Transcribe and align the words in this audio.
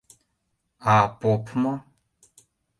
А 0.95 0.97
поп 1.19 1.45
мо?.. 1.61 1.73